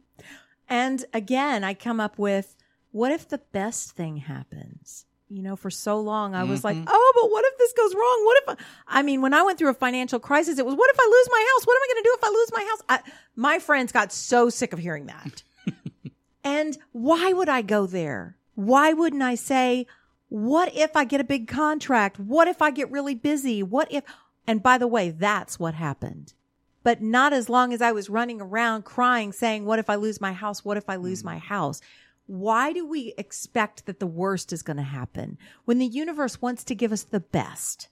[0.69, 2.57] And again, I come up with,
[2.91, 5.07] what if the best thing happens?
[5.29, 8.23] You know, for so long I was like, oh, but what if goes wrong?
[8.25, 10.91] What if, I, I mean, when I went through a financial crisis, it was, what
[10.91, 11.67] if I lose my house?
[11.67, 12.83] What am I going to do if I lose my house?
[12.89, 15.43] I, my friends got so sick of hearing that.
[16.45, 18.37] and why would I go there?
[18.55, 19.87] Why wouldn't I say,
[20.29, 22.19] what if I get a big contract?
[22.19, 23.63] What if I get really busy?
[23.63, 24.05] What if,
[24.47, 26.35] and by the way, that's what happened.
[26.83, 30.21] But not as long as I was running around crying, saying, what if I lose
[30.21, 30.65] my house?
[30.65, 31.27] What if I lose mm.
[31.27, 31.81] my house?
[32.27, 36.65] Why do we expect that the worst is going to happen when the universe wants
[36.65, 37.89] to give us the best?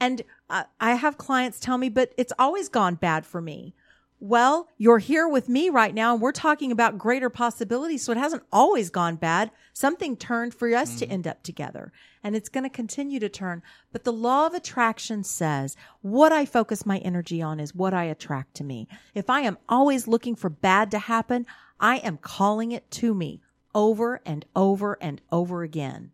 [0.00, 3.74] And uh, I have clients tell me, but it's always gone bad for me.
[4.18, 8.02] Well, you're here with me right now and we're talking about greater possibilities.
[8.02, 9.50] So it hasn't always gone bad.
[9.72, 11.92] Something turned for us to end up together
[12.22, 13.62] and it's going to continue to turn.
[13.92, 18.04] But the law of attraction says what I focus my energy on is what I
[18.04, 18.88] attract to me.
[19.14, 21.46] If I am always looking for bad to happen,
[21.78, 23.40] I am calling it to me
[23.74, 26.12] over and over and over again.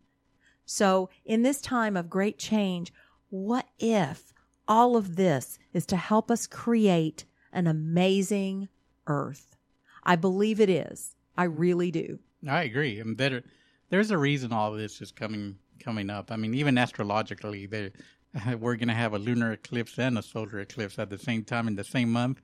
[0.65, 2.93] So in this time of great change,
[3.29, 4.33] what if
[4.67, 8.67] all of this is to help us create an amazing
[9.07, 9.55] earth?
[10.03, 11.15] I believe it is.
[11.37, 12.19] I really do.
[12.47, 12.99] I agree.
[12.99, 13.43] And there,
[13.89, 16.31] there's a reason all this is coming coming up.
[16.31, 17.91] I mean, even astrologically, there
[18.59, 21.67] we're going to have a lunar eclipse and a solar eclipse at the same time
[21.67, 22.41] in the same month.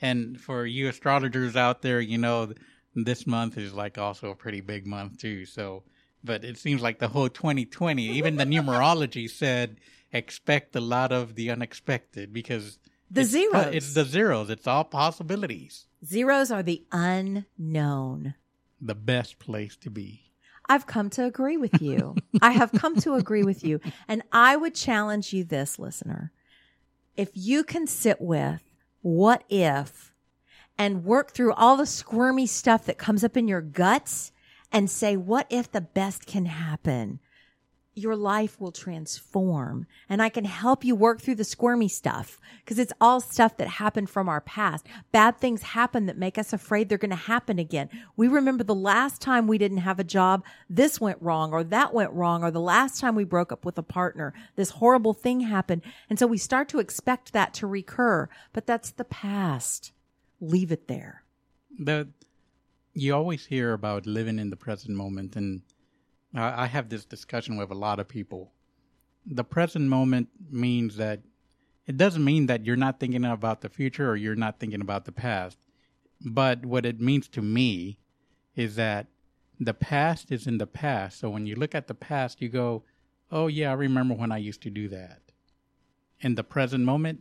[0.00, 2.52] And for you astrologers out there, you know,
[2.94, 5.46] this month is like also a pretty big month too.
[5.46, 5.82] So,
[6.22, 9.78] but it seems like the whole 2020, even the numerology said
[10.12, 12.78] expect a lot of the unexpected because
[13.10, 13.74] The it's, uh, zeros.
[13.74, 14.50] It's the zeros.
[14.50, 15.86] It's all possibilities.
[16.04, 18.34] Zeros are the unknown.
[18.80, 20.32] The best place to be.
[20.68, 22.14] I've come to agree with you.
[22.40, 23.80] I have come to agree with you.
[24.08, 26.32] And I would challenge you this, listener.
[27.16, 28.62] If you can sit with
[29.02, 30.11] what if
[30.82, 34.32] and work through all the squirmy stuff that comes up in your guts
[34.72, 37.20] and say, what if the best can happen?
[37.94, 42.80] Your life will transform and I can help you work through the squirmy stuff because
[42.80, 44.84] it's all stuff that happened from our past.
[45.12, 47.88] Bad things happen that make us afraid they're going to happen again.
[48.16, 51.94] We remember the last time we didn't have a job, this went wrong or that
[51.94, 55.42] went wrong or the last time we broke up with a partner, this horrible thing
[55.42, 55.82] happened.
[56.10, 59.92] And so we start to expect that to recur, but that's the past.
[60.42, 61.22] Leave it there.
[61.78, 62.08] the
[62.94, 65.62] you always hear about living in the present moment and
[66.34, 68.52] I have this discussion with a lot of people.
[69.24, 71.20] The present moment means that
[71.86, 75.04] it doesn't mean that you're not thinking about the future or you're not thinking about
[75.04, 75.58] the past.
[76.20, 77.98] But what it means to me
[78.56, 79.06] is that
[79.60, 81.20] the past is in the past.
[81.20, 82.82] So when you look at the past you go
[83.30, 85.20] oh yeah i remember when i used to do that.
[86.20, 87.20] In the present moment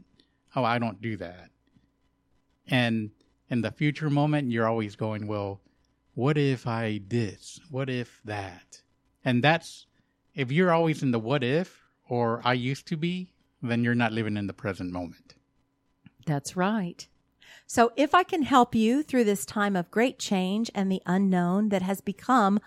[0.56, 1.52] oh i don't do that
[2.72, 3.12] and
[3.50, 5.62] in the future moment, you're always going, well,
[6.16, 7.60] what if I this?
[7.70, 8.82] What if that?
[9.24, 9.86] And that's,
[10.34, 14.14] if you're always in the what if or I used to be, then you're not
[14.14, 15.36] living in the present moment.
[16.26, 17.08] That's right.
[17.68, 21.70] So if I can help you through this time of great change and the unknown
[21.70, 22.60] that has become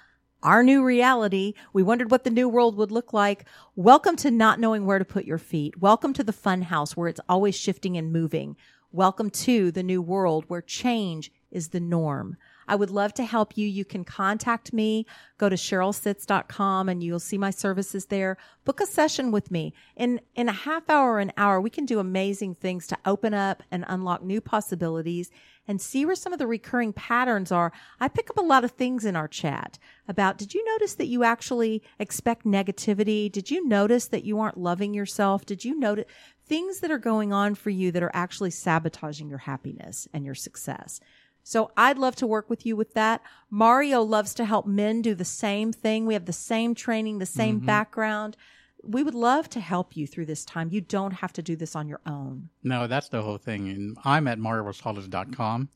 [0.42, 3.46] our new reality, we wondered what the new world would look like.
[3.74, 5.80] Welcome to not knowing where to put your feet.
[5.80, 8.56] Welcome to the fun house where it's always shifting and moving.
[8.94, 12.36] Welcome to the new world where change is the norm.
[12.68, 13.66] I would love to help you.
[13.66, 15.04] You can contact me.
[15.36, 18.36] Go to CherylSitz.com and you'll see my services there.
[18.64, 19.74] Book a session with me.
[19.96, 23.64] In, in a half hour, an hour, we can do amazing things to open up
[23.68, 25.28] and unlock new possibilities
[25.66, 27.72] and see where some of the recurring patterns are.
[27.98, 31.06] I pick up a lot of things in our chat about, did you notice that
[31.06, 33.32] you actually expect negativity?
[33.32, 35.46] Did you notice that you aren't loving yourself?
[35.46, 36.04] Did you notice
[36.46, 40.34] things that are going on for you that are actually sabotaging your happiness and your
[40.34, 41.00] success?
[41.42, 43.20] So I'd love to work with you with that.
[43.50, 46.06] Mario loves to help men do the same thing.
[46.06, 47.66] We have the same training, the same mm-hmm.
[47.66, 48.36] background.
[48.82, 50.68] we would love to help you through this time.
[50.70, 52.50] You don't have to do this on your own.
[52.62, 53.68] No, that's the whole thing.
[53.68, 55.68] And I'm at mariorosales.com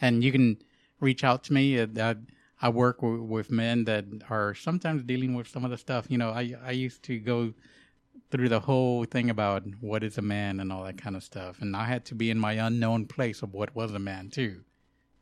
[0.00, 0.58] and you can
[1.00, 1.78] reach out to me.
[1.78, 2.16] Uh, I,
[2.60, 6.06] I work w- with men that are sometimes dealing with some of the stuff.
[6.08, 7.52] You know, I, I used to go
[8.32, 11.60] through the whole thing about what is a man and all that kind of stuff.
[11.60, 14.62] And I had to be in my unknown place of what was a man too.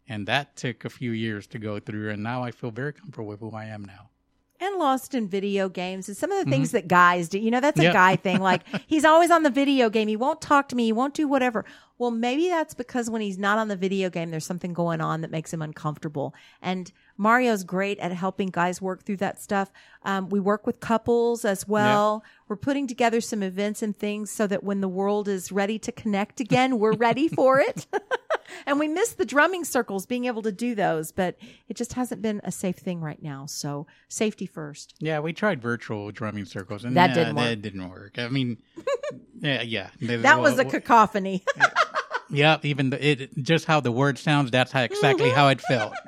[0.08, 2.10] And that took a few years to go through.
[2.10, 4.10] And now I feel very comfortable with who I am now
[4.60, 6.76] and lost in video games and some of the things mm-hmm.
[6.78, 7.38] that guys do.
[7.38, 7.92] You know, that's a yep.
[7.94, 8.40] guy thing.
[8.40, 10.06] Like he's always on the video game.
[10.06, 10.84] He won't talk to me.
[10.84, 11.64] He won't do whatever.
[12.00, 15.20] Well, maybe that's because when he's not on the video game, there's something going on
[15.20, 16.34] that makes him uncomfortable.
[16.62, 19.70] And Mario's great at helping guys work through that stuff.
[20.02, 22.22] Um, we work with couples as well.
[22.24, 22.32] Yep.
[22.48, 25.92] We're putting together some events and things so that when the world is ready to
[25.92, 27.86] connect again, we're ready for it.
[28.66, 31.36] and we miss the drumming circles, being able to do those, but
[31.68, 33.44] it just hasn't been a safe thing right now.
[33.44, 34.94] So safety first.
[35.00, 37.44] Yeah, we tried virtual drumming circles, and that yeah, didn't work.
[37.44, 38.18] That didn't work.
[38.18, 38.56] I mean,
[39.40, 41.44] yeah, yeah, that was a cacophony.
[42.30, 44.50] Yeah, even the, it just how the word sounds.
[44.50, 45.92] That's how exactly how it felt.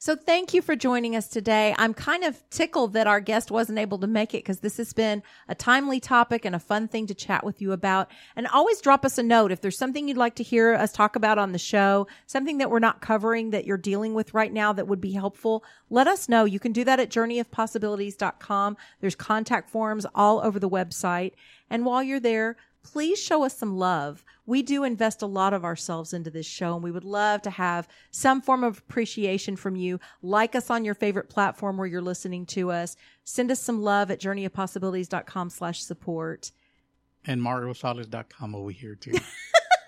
[0.00, 1.74] So thank you for joining us today.
[1.76, 4.92] I'm kind of tickled that our guest wasn't able to make it because this has
[4.92, 8.08] been a timely topic and a fun thing to chat with you about.
[8.36, 11.16] And always drop us a note if there's something you'd like to hear us talk
[11.16, 14.72] about on the show, something that we're not covering that you're dealing with right now
[14.72, 15.64] that would be helpful.
[15.90, 16.44] Let us know.
[16.44, 18.76] You can do that at journeyofpossibilities.com.
[19.00, 21.32] There's contact forms all over the website.
[21.68, 24.24] And while you're there, please show us some love.
[24.48, 27.50] We do invest a lot of ourselves into this show and we would love to
[27.50, 30.00] have some form of appreciation from you.
[30.22, 32.96] Like us on your favorite platform where you're listening to us.
[33.24, 36.50] Send us some love at journeyofpossibilities.com slash support.
[37.26, 39.12] And mariorosales.com over here too.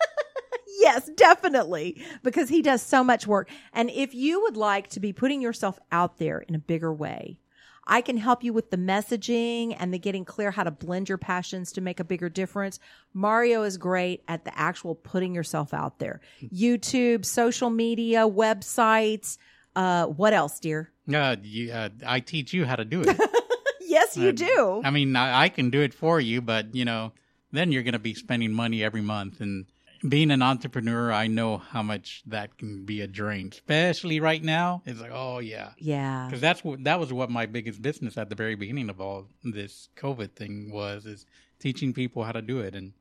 [0.79, 3.49] yes, definitely, because he does so much work.
[3.73, 7.39] And if you would like to be putting yourself out there in a bigger way,
[7.87, 11.18] I can help you with the messaging and the getting clear how to blend your
[11.18, 12.78] passions to make a bigger difference.
[13.14, 16.20] Mario is great at the actual putting yourself out there.
[16.43, 19.39] YouTube, social media, websites.
[19.74, 20.91] Uh, what else, dear?
[21.12, 23.20] Uh, you, uh, I teach you how to do it.
[23.81, 24.83] yes, you do.
[24.85, 27.12] I mean, I, I can do it for you, but you know,
[27.53, 29.66] then you're going to be spending money every month and
[30.09, 34.82] being an entrepreneur, I know how much that can be a drain, especially right now.
[34.86, 38.28] It's like, oh yeah, yeah, because that's what that was what my biggest business at
[38.28, 41.26] the very beginning of all this COVID thing was is
[41.59, 42.92] teaching people how to do it, and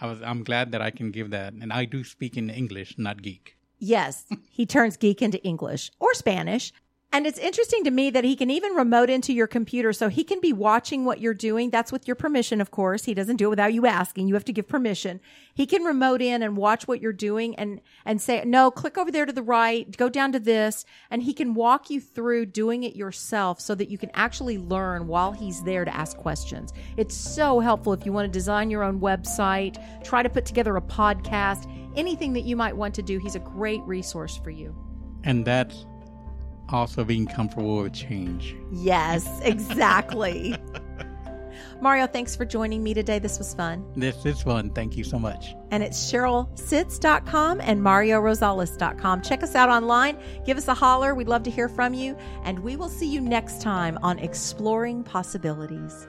[0.00, 2.96] I was I'm glad that I can give that, and I do speak in English,
[2.98, 3.56] not geek.
[3.78, 6.72] Yes, he turns geek into English or Spanish.
[7.12, 10.22] And it's interesting to me that he can even remote into your computer so he
[10.22, 11.70] can be watching what you're doing.
[11.70, 13.04] That's with your permission, of course.
[13.04, 14.28] He doesn't do it without you asking.
[14.28, 15.20] You have to give permission.
[15.52, 19.10] He can remote in and watch what you're doing and, and say, no, click over
[19.10, 20.84] there to the right, go down to this.
[21.10, 25.08] And he can walk you through doing it yourself so that you can actually learn
[25.08, 26.72] while he's there to ask questions.
[26.96, 30.76] It's so helpful if you want to design your own website, try to put together
[30.76, 33.18] a podcast, anything that you might want to do.
[33.18, 34.76] He's a great resource for you.
[35.24, 35.84] And that's
[36.72, 38.54] also being comfortable with change.
[38.72, 40.56] Yes, exactly.
[41.80, 43.18] Mario, thanks for joining me today.
[43.18, 43.84] This was fun.
[43.96, 44.70] This is fun.
[44.70, 45.54] Thank you so much.
[45.70, 49.22] And it's CherylSitz.com and MarioRosales.com.
[49.22, 50.18] Check us out online.
[50.44, 51.14] Give us a holler.
[51.14, 52.16] We'd love to hear from you.
[52.44, 56.06] And we will see you next time on Exploring Possibilities.